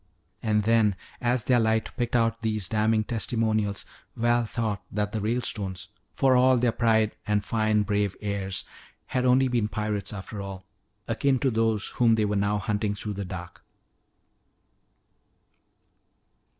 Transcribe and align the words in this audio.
And 0.41 0.63
then 0.63 0.95
as 1.21 1.43
their 1.43 1.59
light 1.59 1.91
picked 1.95 2.15
out 2.15 2.41
these 2.41 2.67
damning 2.67 3.03
testimonials, 3.03 3.85
Val 4.15 4.45
thought 4.45 4.81
that 4.91 5.11
the 5.11 5.21
Ralestones, 5.21 5.89
for 6.15 6.35
all 6.35 6.57
their 6.57 6.71
pride 6.71 7.15
and 7.27 7.45
fine, 7.45 7.83
brave 7.83 8.15
airs, 8.19 8.63
had 9.05 9.21
been 9.25 9.29
only 9.29 9.67
pirates 9.67 10.11
after 10.11 10.41
all, 10.41 10.65
akin 11.07 11.37
to 11.37 11.51
those 11.51 11.89
whom 11.89 12.15
they 12.15 12.25
were 12.25 12.35
now 12.35 12.57
hunting 12.57 12.95
through 12.95 13.13
the 13.13 13.25
dark. 13.25 13.63